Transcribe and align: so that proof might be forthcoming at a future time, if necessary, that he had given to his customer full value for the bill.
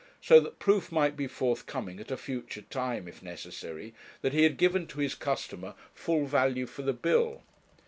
so 0.19 0.39
that 0.39 0.57
proof 0.57 0.91
might 0.91 1.15
be 1.15 1.27
forthcoming 1.27 1.99
at 1.99 2.09
a 2.09 2.17
future 2.17 2.63
time, 2.63 3.07
if 3.07 3.21
necessary, 3.21 3.93
that 4.23 4.33
he 4.33 4.41
had 4.41 4.57
given 4.57 4.87
to 4.87 4.97
his 4.99 5.13
customer 5.13 5.75
full 5.93 6.25
value 6.25 6.65
for 6.65 6.81
the 6.81 6.91
bill. 6.91 7.43